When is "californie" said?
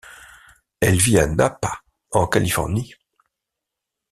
2.25-2.95